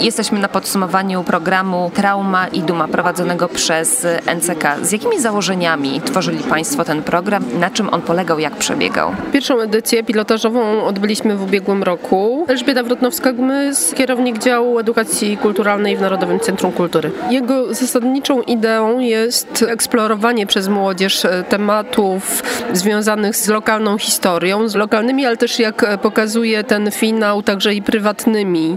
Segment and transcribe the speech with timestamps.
[0.00, 4.06] Jesteśmy na podsumowaniu programu Trauma i Duma prowadzonego przez
[4.36, 4.64] NCK.
[4.82, 7.44] Z jakimi założeniami tworzyli Państwo ten program?
[7.58, 9.12] Na czym on polegał, jak przebiegał?
[9.32, 12.46] Pierwszą edycję pilotażową odbyliśmy w ubiegłym roku.
[12.48, 17.10] Elżbieta Wrotnowska-Gmys, kierownik działu edukacji kulturalnej w Narodowym Centrum Kultury.
[17.30, 25.36] Jego zasadniczą ideą jest eksplorowanie przez młodzież tematów związanych z lokalną historią, z lokalnymi, ale
[25.36, 28.76] też jak pokazuje ten finał, także i prywatnymi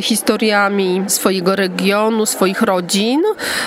[0.00, 0.61] historiami
[1.08, 3.22] swojego regionu, swoich rodzin.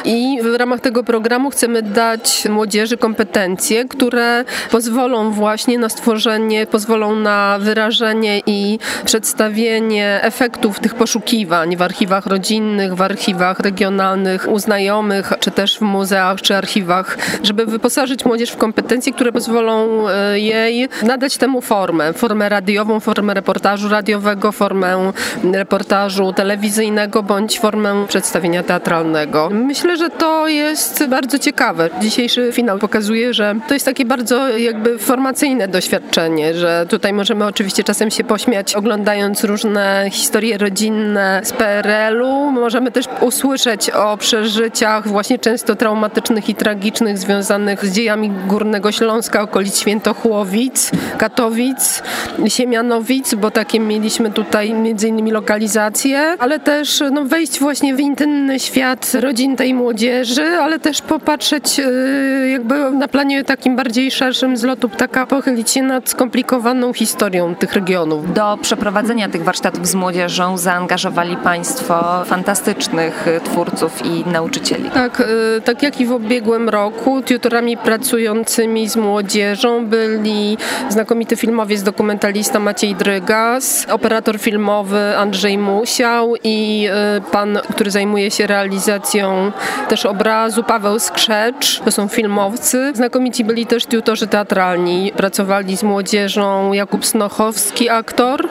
[0.05, 7.16] I w ramach tego programu chcemy dać młodzieży kompetencje, które pozwolą właśnie na stworzenie, pozwolą
[7.16, 15.34] na wyrażenie i przedstawienie efektów tych poszukiwań w archiwach rodzinnych, w archiwach regionalnych, u znajomych,
[15.39, 20.89] czy też w muzeach, czy archiwach, żeby wyposażyć młodzież w kompetencje, które pozwolą e, jej
[21.03, 25.11] nadać temu formę, formę radiową, formę reportażu radiowego, formę
[25.53, 29.50] reportażu telewizyjnego, telewizyjnego bądź formę przedstawienia teatralnego.
[29.50, 31.89] Myślę, że to jest bardzo ciekawe.
[32.02, 37.83] Dzisiejszy finał pokazuje, że to jest takie bardzo jakby formacyjne doświadczenie, że tutaj możemy oczywiście
[37.83, 42.52] czasem się pośmiać oglądając różne historie rodzinne z PRL-u.
[42.52, 49.42] Możemy też usłyszeć o przeżyciach właśnie często traumatycznych i tragicznych związanych z dziejami Górnego Śląska,
[49.42, 52.03] okolic Świętochłowic, Katowic,
[52.47, 58.59] Siemianowic, bo takie mieliśmy tutaj między innymi lokalizacje, ale też no, wejść właśnie w intymny
[58.59, 64.63] świat rodzin tej młodzieży, ale też popatrzeć y, jakby na planie takim bardziej szerszym z
[64.63, 68.33] lotu ptaka, pochylić się nad skomplikowaną historią tych regionów.
[68.33, 74.89] Do przeprowadzenia tych warsztatów z młodzieżą zaangażowali Państwo fantastycznych twórców i nauczycieli.
[74.89, 80.58] Tak, y, tak jak i w ubiegłym roku, tutorami pracującymi z młodzieżą byli
[80.89, 88.31] znakomity filmowiec, dokumentalista Maciej Drygas, operator filmowy Andrzej Musiał i i e, pan, który zajmuje
[88.31, 89.52] się realizacją
[89.89, 91.80] też obrazu, Paweł Skrzecz.
[91.80, 92.92] To są filmowcy.
[92.95, 95.11] Znakomici byli też tutorzy teatralni.
[95.17, 98.48] Pracowali z młodzieżą Jakub Snochowski, aktor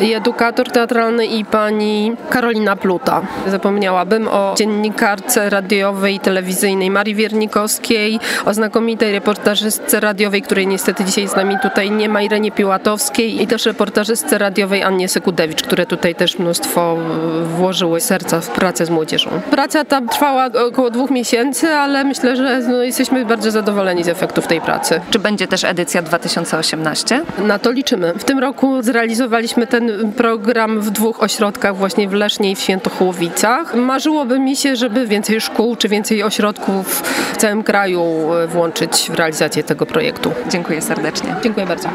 [0.00, 3.22] i edukator teatralny i pani Karolina Pluta.
[3.46, 11.28] Zapomniałabym o dziennikarce radiowej i telewizyjnej Marii Wiernikowskiej, o znakomitej reportażystce radiowej, której niestety dzisiaj
[11.28, 16.14] z nami tutaj nie ma, Irenie Piłatowskiej i też reportażystce radiowej Annie Sekudewicz, które tutaj
[16.14, 16.96] też mnóstwo
[17.44, 19.30] włożyły serca w pracę z młodzieżą.
[19.50, 24.46] Praca ta trwała około dwóch miesięcy, ale myślę, że no, jesteśmy bardzo zadowoleni z efektów
[24.46, 25.00] tej pracy.
[25.10, 27.22] Czy będzie też edycja 2018?
[27.38, 28.12] Na to liczymy.
[28.18, 33.74] W tym roku zrealizowaliśmy ten program w dwóch ośrodkach, właśnie w Lesznie i w Świętochłowicach.
[33.74, 37.02] Marzyłoby mi się, żeby więcej szkół czy więcej ośrodków
[37.32, 38.02] w całym kraju
[38.48, 40.32] włączyć w realizację tego projektu.
[40.48, 41.34] Dziękuję serdecznie.
[41.42, 41.88] Dziękuję bardzo.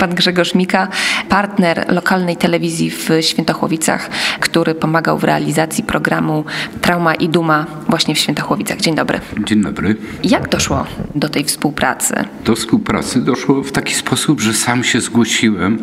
[0.00, 0.88] Pan Grzegorz Mika,
[1.30, 4.10] partner lokalnej telewizji w Świętochłowicach,
[4.40, 6.44] który pomagał w realizacji programu
[6.80, 8.80] Trauma i Duma właśnie w Świętochłowicach.
[8.80, 9.20] Dzień dobry.
[9.44, 9.96] Dzień dobry.
[10.24, 12.14] Jak doszło do tej współpracy?
[12.44, 15.78] Do współpracy doszło w taki sposób, że sam się zgłosiłem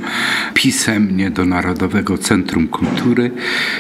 [0.54, 3.32] pisemnie do Narodowego Centrum Kultury.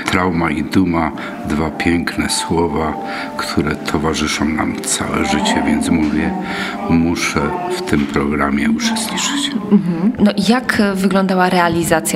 [0.06, 1.11] Trauma i Duma,
[1.50, 2.94] dwa piękne słowa,
[3.38, 6.31] które towarzyszą nam całe życie, więc mówię,
[6.89, 7.41] muszę
[7.77, 9.51] w tym programie uczestniczyć.
[9.72, 10.11] Mhm.
[10.19, 11.56] No i jak wyglądała realizacja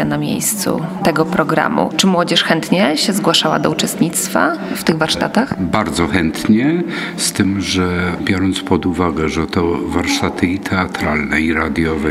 [0.06, 1.90] na miejscu tego programu?
[1.98, 5.64] Czy młodzież chętnie się zgłaszała do uczestnictwa w tych warsztatach?
[5.64, 6.84] Bardzo chętnie,
[7.18, 12.10] z tym, że biorąc pod uwagę, że to warsztaty i teatralne, i radiowe,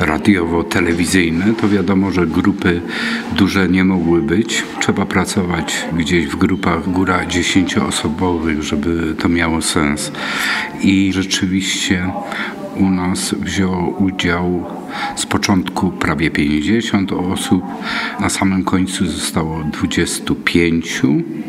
[0.00, 2.80] radiowo-telewizyjne, to wiadomo, że grupy
[3.32, 4.64] duże nie mogły być.
[4.80, 10.12] Trzeba pracować gdzieś w grupach góra dziesięcioosobowych, żeby to miało sens.
[10.80, 12.10] I rzeczywiście
[12.78, 14.64] u nas wzięło udział
[15.16, 17.64] z początku prawie 50 osób,
[18.20, 21.02] na samym końcu zostało 25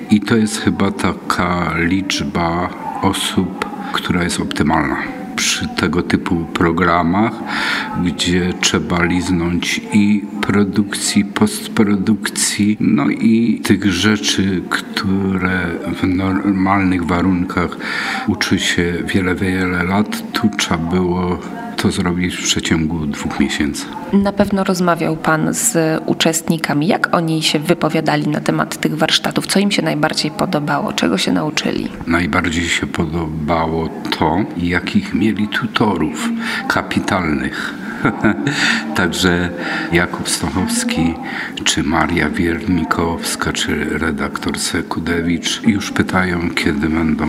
[0.10, 2.70] i to jest chyba taka liczba
[3.02, 7.34] osób, która jest optymalna przy tego typu programach,
[8.04, 15.60] gdzie trzeba liznąć i produkcji, postprodukcji, no i tych rzeczy, które
[16.02, 17.78] w normalnych warunkach
[18.28, 21.40] uczy się wiele, wiele lat, tu trzeba było
[21.88, 23.86] to zrobić w przeciągu dwóch miesięcy.
[24.14, 26.88] Na pewno rozmawiał Pan z uczestnikami.
[26.88, 29.48] Jak oni się wypowiadali na temat tych warsztatów?
[29.48, 30.94] Co im się najbardziej podobało?
[30.94, 31.88] Czego się nauczyli?
[32.08, 33.90] Najbardziej się podobało
[34.20, 36.30] to, jakich mieli tutorów
[36.68, 37.74] kapitalnych
[38.96, 39.50] Także
[39.92, 41.14] Jakub Stochowski,
[41.64, 47.28] czy Maria Wiernikowska, czy redaktor Sekudewicz już pytają, kiedy będą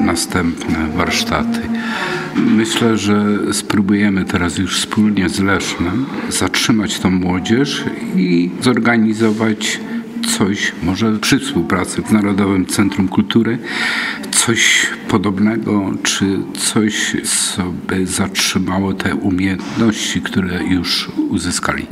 [0.00, 1.60] następne warsztaty.
[2.36, 7.84] Myślę, że spróbujemy teraz już wspólnie z Lesznem zatrzymać tą młodzież
[8.16, 9.80] i zorganizować
[10.38, 13.58] coś, może przy współpracy z Narodowym Centrum Kultury,
[14.30, 21.86] coś podobnego, czy coś, co by zatrzymało te umiejętności, które już uzyskali.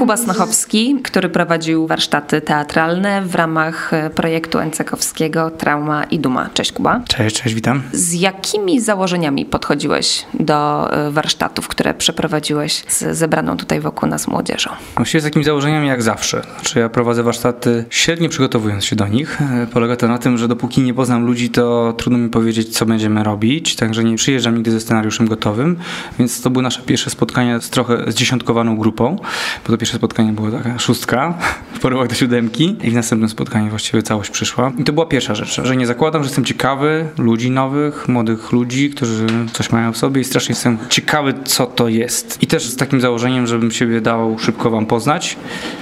[0.00, 6.50] Kuba Snochowski, który prowadził warsztaty teatralne w ramach e, projektu Encekowskiego Trauma i Duma.
[6.54, 7.00] Cześć Kuba.
[7.08, 7.82] Cześć, cześć, witam.
[7.92, 14.70] Z jakimi założeniami podchodziłeś do e, warsztatów, które przeprowadziłeś z zebraną tutaj wokół nas młodzieżą?
[14.96, 16.42] Właściwie z takimi założeniami jak zawsze.
[16.54, 19.42] Znaczy ja prowadzę warsztaty średnio przygotowując się do nich.
[19.42, 22.86] E, polega to na tym, że dopóki nie poznam ludzi, to trudno mi powiedzieć, co
[22.86, 25.76] będziemy robić, także nie przyjeżdżam nigdy ze scenariuszem gotowym,
[26.18, 29.16] więc to były nasze pierwsze spotkania z trochę zdziesiątkowaną grupą,
[29.66, 31.38] bo to pierwsze spotkanie było taka szóstka,
[31.74, 34.72] w porywach do siódemki i w następnym spotkaniu właściwie całość przyszła.
[34.78, 38.90] I to była pierwsza rzecz, że nie zakładam, że jestem ciekawy ludzi nowych, młodych ludzi,
[38.90, 42.42] którzy coś mają w sobie i strasznie jestem ciekawy, co to jest.
[42.42, 45.36] I też z takim założeniem, żebym siebie dał szybko wam poznać.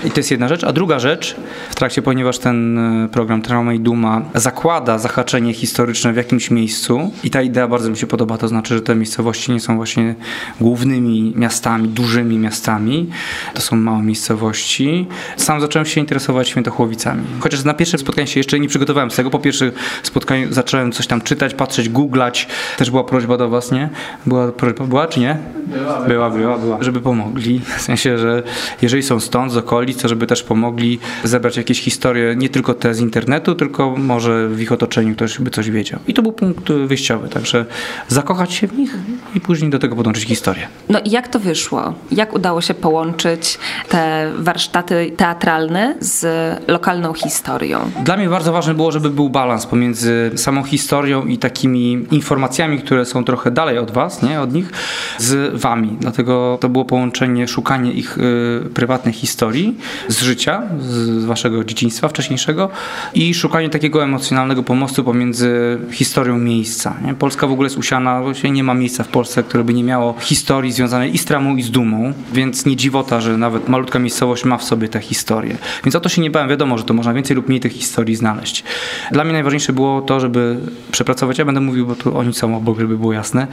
[0.05, 0.65] I to jest jedna rzecz.
[0.65, 1.37] A druga rzecz,
[1.71, 7.11] w trakcie, ponieważ ten e, program Trauma i Duma zakłada zahaczenie historyczne w jakimś miejscu
[7.25, 10.15] i ta idea bardzo mi się podoba, to znaczy, że te miejscowości nie są właśnie
[10.61, 13.11] głównymi miastami, dużymi miastami,
[13.55, 15.07] to są małe miejscowości.
[15.37, 17.25] Sam zacząłem się interesować Świętochłowicami.
[17.41, 19.31] Chociaż na pierwsze spotkanie się jeszcze nie przygotowałem z tego.
[19.31, 19.73] Po pierwszym
[20.03, 22.49] spotkaniu zacząłem coś tam czytać, patrzeć, googlać.
[22.77, 23.89] Też była prośba do was, nie?
[24.27, 25.37] Była prośba, była czy nie?
[25.67, 26.79] Była, była, była, była.
[26.81, 27.61] Żeby pomogli.
[27.79, 28.43] W sensie, że
[28.83, 32.95] jeżeli są stąd, z okolic, to żeby też pomogli zebrać jakieś historie, nie tylko te
[32.95, 36.01] z internetu, tylko może w ich otoczeniu ktoś by coś wiedział.
[36.09, 37.67] I to był punkt wyjściowy, także
[38.09, 38.97] zakochać się w nich
[39.35, 40.69] i później do tego podłączyć historię.
[40.89, 41.95] No i jak to wyszło?
[42.11, 46.27] Jak udało się połączyć te warsztaty teatralne z
[46.69, 47.91] lokalną historią?
[48.05, 53.05] Dla mnie bardzo ważne było, żeby był balans pomiędzy samą historią i takimi informacjami, które
[53.05, 54.73] są trochę dalej od was, nie, od nich,
[55.19, 55.97] z wami.
[56.01, 62.71] Dlatego to było połączenie, szukanie ich y, prywatnych historii z życia, z waszego dzieciństwa wcześniejszego
[63.15, 66.95] i szukanie takiego emocjonalnego pomostu pomiędzy historią miejsca.
[67.05, 67.15] Nie?
[67.15, 70.15] Polska w ogóle jest usiana, właściwie nie ma miejsca w Polsce, które by nie miało
[70.21, 74.45] historii związanej i z tramą, i z dumą, więc nie dziwota, że nawet malutka miejscowość
[74.45, 75.57] ma w sobie tę historię.
[75.85, 76.49] Więc o to się nie bałem.
[76.49, 78.65] Wiadomo, że to można więcej lub mniej tych historii znaleźć.
[79.13, 80.57] Dla mnie najważniejsze było to, żeby
[80.93, 83.47] przepracować, ja będę mówił, bo tu oni są obok, żeby było jasne,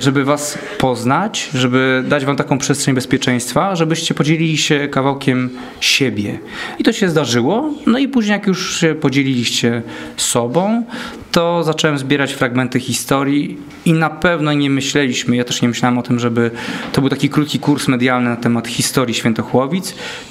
[0.00, 5.50] żeby was poznać, żeby dać wam taką przestrzeń bezpieczeństwa, żebyście podzielili się kawałkiem
[5.80, 6.38] siebie.
[6.78, 7.74] I to się zdarzyło.
[7.86, 9.82] No i później, jak już się podzieliliście
[10.16, 10.84] sobą,
[11.32, 16.02] to zacząłem zbierać fragmenty historii i na pewno nie myśleliśmy, ja też nie myślałem o
[16.02, 16.50] tym, żeby
[16.92, 19.14] to był taki krótki kurs medialny na temat historii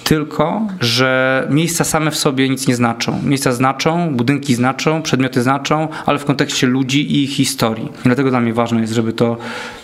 [0.03, 3.19] Tylko, że miejsca same w sobie nic nie znaczą.
[3.23, 7.85] Miejsca znaczą, budynki znaczą, przedmioty znaczą, ale w kontekście ludzi i ich historii.
[7.85, 9.37] I dlatego dla mnie ważne jest, żeby to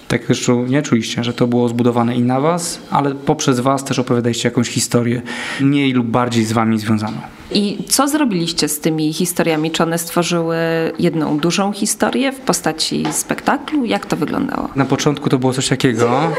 [0.08, 4.00] tak zresztą nie czuliście, że to było zbudowane i na was, ale poprzez was też
[4.00, 5.22] opowiadaliście jakąś historię
[5.62, 7.18] mniej lub bardziej z wami związaną.
[7.52, 9.72] I co zrobiliście z tymi historiami?
[9.72, 10.58] Czy one stworzyły
[11.00, 13.86] jedną dużą historię w postaci spektaklu?
[13.86, 14.70] Jak to wyglądało?
[14.76, 16.32] Na początku to było coś takiego,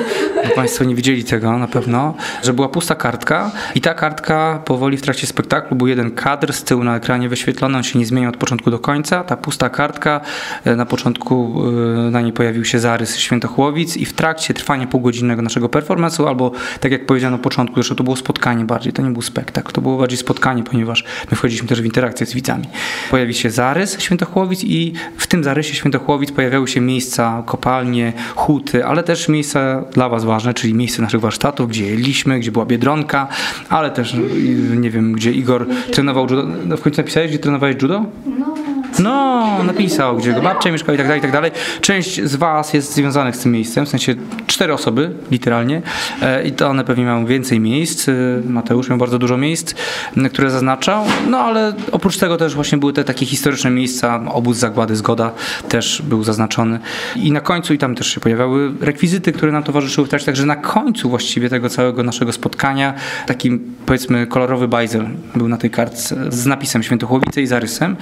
[0.55, 5.03] Państwo nie widzieli tego na pewno, że była pusta kartka i ta kartka powoli w
[5.03, 8.37] trakcie spektaklu był jeden kadr z tyłu na ekranie wyświetlony, on się nie zmienia od
[8.37, 9.25] początku do końca.
[9.25, 10.21] Ta pusta kartka,
[10.65, 11.63] e, na początku
[12.07, 16.53] e, na niej pojawił się zarys Świętochłowic i w trakcie trwania półgodzinnego naszego performance'u, albo
[16.81, 19.81] tak jak powiedziano na początku, zresztą to było spotkanie bardziej, to nie był spektakl, to
[19.81, 20.96] było bardziej spotkanie, ponieważ
[21.31, 22.65] my wchodziliśmy też w interakcję z widzami.
[23.11, 29.03] Pojawi się zarys Świętochłowic i w tym zarysie Świętochłowic pojawiały się miejsca, kopalnie, huty, ale
[29.03, 33.29] też miejsca dla Was ważne, czyli miejsce naszych warsztatów, gdzie jedliśmy, gdzie była Biedronka,
[33.69, 34.17] ale też
[34.77, 36.47] nie wiem, gdzie Igor trenował judo.
[36.67, 38.05] No w końcu napisałeś, gdzie trenowałeś judo?
[38.99, 41.51] No, napisał, gdzie jego babcia mieszkała i tak dalej, i tak dalej.
[41.81, 44.15] Część z Was jest związanych z tym miejscem, w sensie
[44.47, 45.83] cztery osoby, literalnie,
[46.23, 48.09] e, i to one pewnie mają więcej miejsc.
[48.09, 48.13] E,
[48.45, 49.75] Mateusz miał bardzo dużo miejsc,
[50.33, 54.97] które zaznaczał, no ale oprócz tego też właśnie były te takie historyczne miejsca, obóz Zagłady
[54.97, 55.33] Zgoda
[55.69, 56.79] też był zaznaczony.
[57.17, 60.47] I na końcu, i tam też się pojawiały rekwizyty, które nam towarzyszyły w trakcie, także
[60.47, 62.95] na końcu właściwie tego całego naszego spotkania
[63.27, 67.97] taki powiedzmy kolorowy bajzel był na tej kartce z napisem Świętochłowice i zarysem.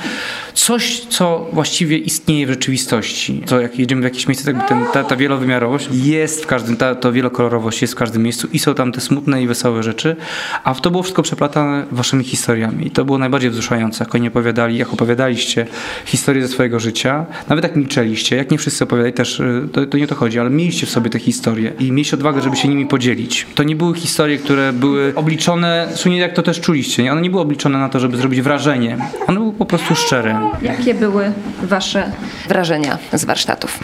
[0.55, 3.43] Coś co właściwie istnieje w rzeczywistości.
[3.47, 6.95] To jak jedziemy w jakieś miejsce, tak ten, ta, ta wielowymiarowość jest w każdym, ta,
[6.95, 10.17] ta wielokolorowość jest w każdym miejscu i są tam te smutne i wesołe rzeczy,
[10.65, 12.87] a to było wszystko przeplatane waszymi historiami.
[12.87, 15.67] I to było najbardziej wzruszające, jak oni opowiadali, jak opowiadaliście
[16.05, 19.99] historię ze swojego życia, nawet jak milczeliście, jak nie wszyscy opowiadali, też y, to, to
[19.99, 22.69] nie o to chodzi, ale mieliście w sobie te historie i mieliście odwagę, żeby się
[22.69, 23.47] nimi podzielić.
[23.55, 27.13] To nie były historie, które były obliczone, słynie jak to też czuliście, nie?
[27.13, 28.99] one nie były obliczone na to, żeby zrobić wrażenie.
[29.27, 30.51] One były po prostu szczere.
[30.79, 32.11] Jakie były Wasze
[32.49, 33.79] wrażenia z warsztatów?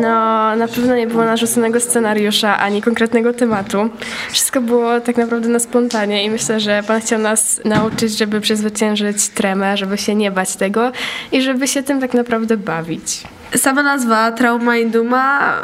[0.00, 3.90] No, na pewno nie było narzuconego scenariusza ani konkretnego tematu.
[4.30, 9.28] Wszystko było tak naprawdę na spontanie i myślę, że Pan chciał nas nauczyć, żeby przezwyciężyć
[9.28, 10.92] tremę, żeby się nie bać tego
[11.32, 13.22] i żeby się tym tak naprawdę bawić.
[13.56, 15.54] Sama nazwa Trauma i Duma.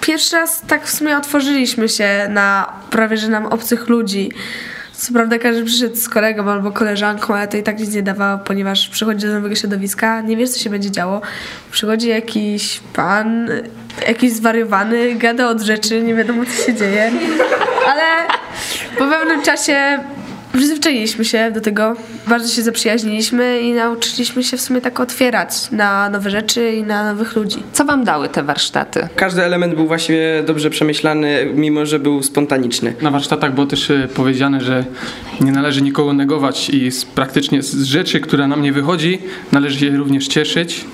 [0.00, 4.30] Pierwszy raz tak w sumie otworzyliśmy się na prawie że nam obcych ludzi.
[5.02, 8.38] Co prawda każdy przyszedł z kolegą albo koleżanką, ale to i tak nic nie dawało,
[8.38, 11.20] ponieważ przychodzi do nowego środowiska, nie wiesz co się będzie działo.
[11.70, 13.48] Przychodzi jakiś pan,
[14.08, 17.10] jakiś zwariowany, gada od rzeczy, nie wiadomo co się dzieje.
[17.86, 18.02] Ale
[18.98, 19.98] po pewnym czasie
[20.52, 21.96] przyzwyczailiśmy się do tego,
[22.28, 27.12] bardzo się zaprzyjaźniliśmy i nauczyliśmy się w sumie tak otwierać na nowe rzeczy i na
[27.12, 27.62] nowych ludzi.
[27.72, 29.08] Co Wam dały te warsztaty?
[29.16, 32.94] Każdy element był właśnie dobrze przemyślany, mimo że był spontaniczny.
[33.02, 34.84] Na warsztatach było też e, powiedziane, że
[35.40, 39.18] nie należy nikogo negować i z, praktycznie z rzeczy, która nam nie wychodzi,
[39.52, 40.84] należy się również cieszyć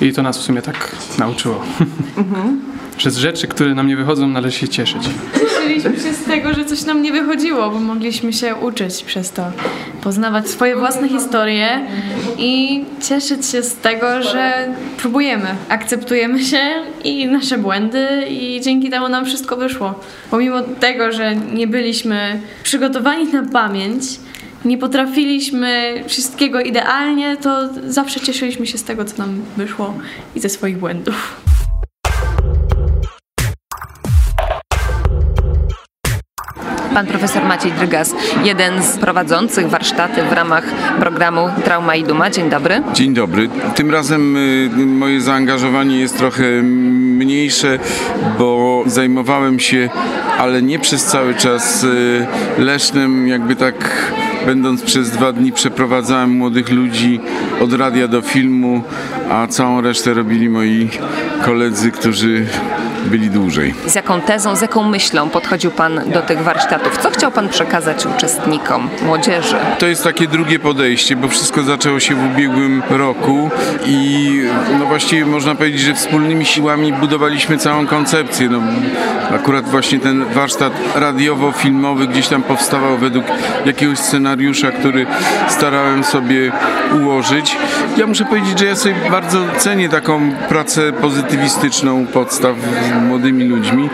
[0.00, 1.64] i to nas w sumie tak nauczyło.
[2.98, 5.02] że z rzeczy, które nam nie wychodzą, należy się cieszyć.
[5.40, 9.42] Cieszyliśmy się z tego, że coś nam nie wychodziło, bo mogliśmy się uczyć przez to,
[10.02, 11.86] poznawać swoje własne historie
[12.38, 16.60] i cieszyć się z tego, że próbujemy, akceptujemy się
[17.04, 19.94] i nasze błędy i dzięki temu nam wszystko wyszło.
[20.30, 24.04] Pomimo tego, że nie byliśmy przygotowani na pamięć,
[24.64, 29.94] nie potrafiliśmy wszystkiego idealnie, to zawsze cieszyliśmy się z tego, co nam wyszło
[30.34, 31.46] i ze swoich błędów.
[36.96, 40.64] Pan profesor Maciej Drygas, jeden z prowadzących warsztaty w ramach
[41.00, 42.30] programu Trauma i Duma.
[42.30, 42.82] Dzień dobry.
[42.92, 43.48] Dzień dobry.
[43.74, 47.78] Tym razem y, moje zaangażowanie jest trochę mniejsze,
[48.38, 49.88] bo zajmowałem się,
[50.38, 52.26] ale nie przez cały czas y,
[52.58, 53.74] Lesznem, jakby tak
[54.46, 57.20] będąc przez dwa dni przeprowadzałem młodych ludzi
[57.60, 58.82] od radia do filmu,
[59.30, 60.90] a całą resztę robili moi
[61.44, 62.46] koledzy, którzy
[63.06, 63.74] byli dłużej.
[63.86, 66.98] Z jaką tezą, z jaką myślą podchodził Pan do tych warsztatów?
[66.98, 69.56] Co chciał Pan przekazać uczestnikom, młodzieży?
[69.78, 73.50] To jest takie drugie podejście, bo wszystko zaczęło się w ubiegłym roku
[73.86, 74.30] i
[74.78, 78.48] no właściwie można powiedzieć, że wspólnymi siłami budowaliśmy całą koncepcję.
[78.48, 78.60] No,
[79.30, 83.24] akurat właśnie ten warsztat radiowo-filmowy gdzieś tam powstawał według
[83.66, 85.06] jakiegoś scenariusza, który
[85.48, 86.52] starałem sobie
[87.02, 87.56] ułożyć.
[87.96, 92.56] Ja muszę powiedzieć, że ja sobie bardzo cenię taką pracę pozytywistyczną podstaw
[93.00, 93.90] młodymi ludźmi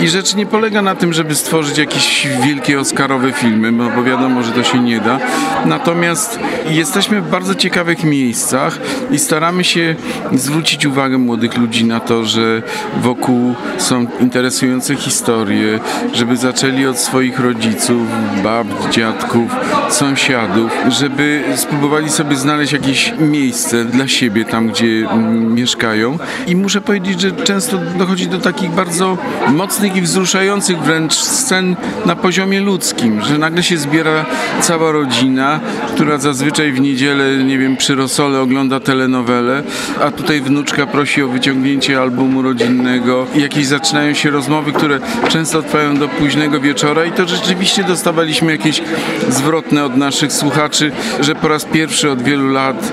[0.00, 4.52] i rzecz nie polega na tym, żeby stworzyć jakieś wielkie oscarowe filmy, bo wiadomo, że
[4.52, 5.18] to się nie da.
[5.66, 6.38] Natomiast
[6.70, 8.78] jesteśmy w bardzo ciekawych miejscach
[9.10, 9.94] i staramy się
[10.32, 12.62] zwrócić uwagę młodych ludzi na to, że
[13.02, 15.80] wokół są interesujące historie,
[16.12, 18.02] żeby zaczęli od swoich rodziców,
[18.44, 19.50] bab, dziadków,
[19.90, 26.18] sąsiadów, żeby spróbowali sobie znaleźć jakieś miejsce dla siebie tam, gdzie mm, mieszkają.
[26.46, 29.18] I muszę powiedzieć, że często dochodzi do takich bardzo
[29.48, 34.24] mocnych i wzruszających wręcz scen na poziomie ludzkim, że nagle się zbiera
[34.60, 35.60] cała rodzina,
[35.94, 39.62] która zazwyczaj w niedzielę, nie wiem, przy rosole ogląda telenowelę,
[40.00, 45.96] a tutaj wnuczka prosi o wyciągnięcie albumu rodzinnego jakieś zaczynają się rozmowy, które często trwają
[45.96, 48.82] do późnego wieczora i to rzeczywiście dostawaliśmy jakieś
[49.28, 52.92] zwrotne od naszych słuchaczy, że po raz pierwszy od wielu lat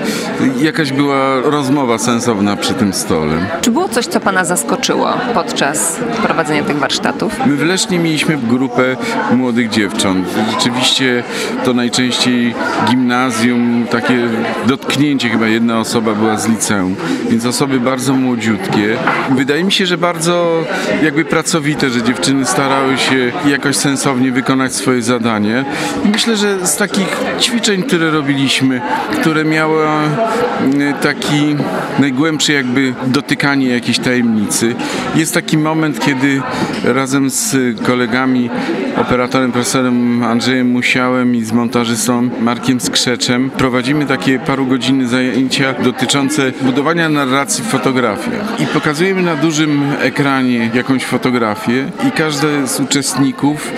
[0.60, 3.46] jakaś była rozmowa sensowna przy tym stole.
[3.60, 7.40] Czy było coś, co Pana zaskoczyło podczas prowadzenia tych warsztatów?
[7.46, 8.96] My w Lesznie mieliśmy grupę
[9.32, 10.28] młodych dziewcząt.
[10.50, 11.22] Rzeczywiście
[11.64, 12.54] to najczęściej
[12.90, 14.28] gimnazjum, takie
[14.66, 16.96] dotknięcie, chyba jedna osoba była z liceum,
[17.30, 18.96] więc osoby bardzo młodziutkie.
[19.30, 20.64] Wydaje mi się, że bardzo
[21.02, 25.64] jakby pracowite, że dziewczyny starały się jakoś sensownie wykonać swoje zadanie.
[26.04, 28.80] I myślę, że z takich ćwiczeń, które robiliśmy,
[29.20, 31.56] które miały mm, taki
[31.98, 34.74] najgłębszy jakby dotykanie jakiejś tajemnicy,
[35.18, 36.42] jest taki moment, kiedy
[36.84, 37.56] razem z
[37.86, 38.50] kolegami,
[38.96, 47.08] operatorem, profesorem Andrzejem Musiałem i z montażystą Markiem Skrzeczem prowadzimy takie parugodzinne zajęcia dotyczące budowania
[47.08, 48.60] narracji w fotografiach.
[48.60, 53.72] I pokazujemy na dużym ekranie jakąś fotografię i każdy z uczestników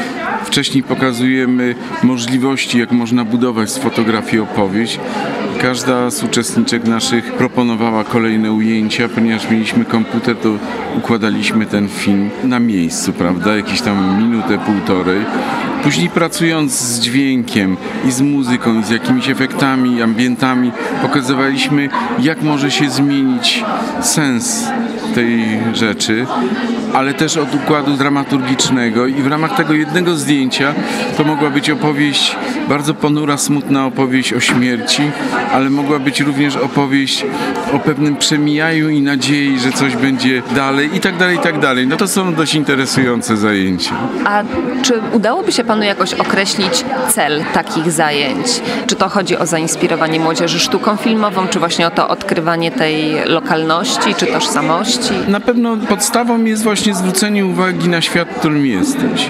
[0.44, 5.00] Wcześniej pokazujemy możliwości, jak można budować z fotografii opowieść.
[5.62, 10.48] Każda z uczestniczek naszych proponowała kolejne ujęcia, ponieważ mieliśmy komputer, to
[10.98, 13.56] układaliśmy ten film na miejscu, prawda?
[13.56, 15.24] Jakieś tam minutę, półtorej.
[15.82, 17.76] Później pracując z dźwiękiem
[18.08, 21.88] i z muzyką, i z jakimiś efektami, ambientami, pokazywaliśmy,
[22.18, 23.64] jak może się zmienić
[24.00, 24.68] sens
[25.14, 26.26] tej rzeczy,
[26.94, 30.74] ale też od układu dramaturgicznego i w ramach tego jednego zdjęcia
[31.16, 32.36] to mogła być opowieść,
[32.68, 35.02] bardzo ponura, smutna opowieść o śmierci,
[35.52, 37.24] ale mogła być również opowieść
[37.72, 41.86] o pewnym przemijaniu i nadziei, że coś będzie dalej i tak dalej, i tak dalej.
[41.86, 43.94] No to są dość interesujące zajęcia.
[44.24, 44.42] A
[44.82, 48.46] czy udałoby się Panu jakoś określić cel takich zajęć?
[48.86, 54.14] Czy to chodzi o zainspirowanie młodzieży sztuką filmową, czy właśnie o to odkrywanie tej lokalności,
[54.14, 55.12] czy tożsamości?
[55.28, 59.28] Na pewno podstawą jest właśnie zwrócenie uwagi na świat, w którym jesteś.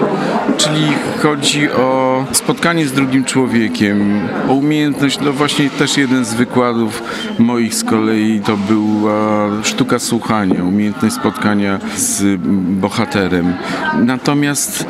[0.57, 0.87] Czyli
[1.21, 7.03] chodzi o spotkanie z drugim człowiekiem, o umiejętność, no właśnie też jeden z wykładów
[7.39, 12.41] moich z kolei to była sztuka słuchania, umiejętność spotkania z
[12.79, 13.53] bohaterem.
[13.99, 14.85] Natomiast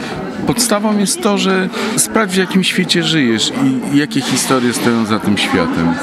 [0.48, 3.52] podstawą jest to, że sprawdź w jakim świecie żyjesz
[3.94, 5.94] i jakie historie stoją za tym światem.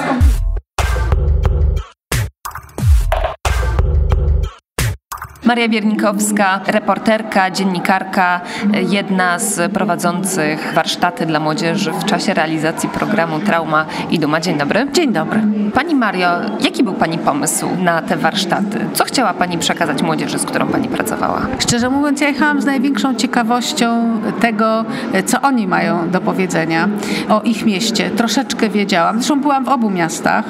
[5.48, 8.40] Maria Biernikowska, reporterka, dziennikarka,
[8.88, 14.40] jedna z prowadzących warsztaty dla młodzieży w czasie realizacji programu Trauma i Duma.
[14.40, 14.86] Dzień dobry.
[14.92, 15.40] Dzień dobry.
[15.74, 16.28] Pani Mario,
[16.60, 18.78] jaki był Pani pomysł na te warsztaty?
[18.92, 21.46] Co chciała Pani przekazać młodzieży, z którą Pani pracowała?
[21.58, 24.84] Szczerze mówiąc, ja jechałam z największą ciekawością tego,
[25.26, 26.88] co oni mają do powiedzenia
[27.28, 28.10] o ich mieście.
[28.10, 29.16] Troszeczkę wiedziałam.
[29.16, 30.44] Zresztą byłam w obu miastach,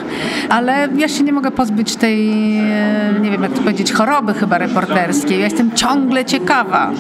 [0.49, 2.29] ale ja się nie mogę pozbyć tej,
[3.21, 4.88] nie wiem jak to powiedzieć, choroby chyba reporterskiej.
[5.29, 6.91] Ja jestem ciągle ciekawa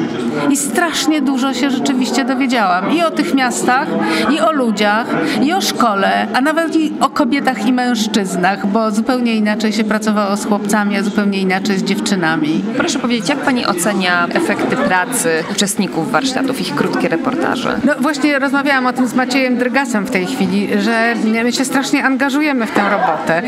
[0.50, 2.92] i strasznie dużo się rzeczywiście dowiedziałam.
[2.92, 3.88] I o tych miastach,
[4.30, 5.06] i o ludziach,
[5.42, 10.36] i o szkole, a nawet i o kobietach i mężczyznach, bo zupełnie inaczej się pracowało
[10.36, 12.64] z chłopcami, a zupełnie inaczej z dziewczynami.
[12.76, 17.78] Proszę powiedzieć, jak Pani ocenia efekty pracy uczestników warsztatów, ich krótkie reportaże?
[17.84, 22.04] No właśnie rozmawiałam o tym z Maciejem Drygasem w tej chwili, że my się strasznie
[22.04, 23.42] angażujemy w tę robotę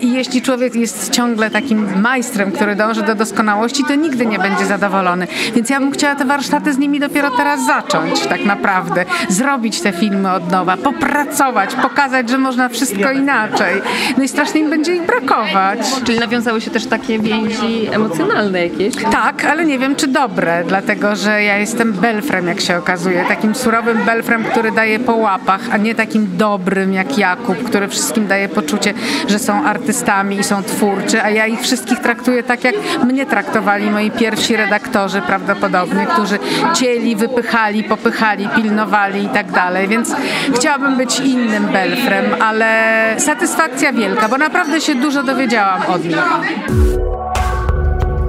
[0.00, 4.66] i jeśli człowiek jest ciągle takim majstrem, który dąży do doskonałości, to nigdy nie będzie
[4.66, 5.26] zadowolony.
[5.54, 9.04] Więc ja bym chciała te warsztaty z nimi dopiero teraz zacząć, tak naprawdę.
[9.28, 13.82] Zrobić te filmy od nowa, popracować, pokazać, że można wszystko inaczej.
[14.18, 15.78] No i strasznie im będzie ich brakować.
[16.04, 18.94] Czyli nawiązały się też takie więzi emocjonalne jakieś?
[19.12, 23.24] Tak, ale nie wiem, czy dobre, dlatego że ja jestem belfrem, jak się okazuje.
[23.28, 28.26] Takim surowym belfrem, który daje po łapach, a nie takim dobrym jak Jakub, który wszystkim
[28.26, 28.94] daje poczucie,
[29.28, 32.74] że są artystami i są twórczy, a ja ich wszystkich traktuję tak, jak
[33.04, 36.38] mnie traktowali moi pierwsi redaktorzy prawdopodobnie, którzy
[36.74, 40.14] cieli, wypychali, popychali, pilnowali i tak dalej, więc
[40.54, 46.16] chciałabym być innym belfrem, ale satysfakcja wielka, bo naprawdę się dużo dowiedziałam od nich.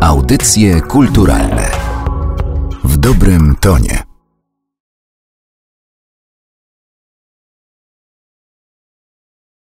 [0.02, 1.68] Audycje kulturalne
[2.84, 4.11] w dobrym tonie.